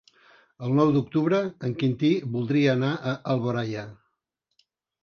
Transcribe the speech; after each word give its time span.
El 0.67 0.71
nou 0.79 0.93
d'octubre 0.95 1.41
en 1.69 1.75
Quintí 1.83 2.11
voldria 2.39 2.73
anar 2.79 2.91
a 3.13 3.15
Alboraia. 3.37 3.87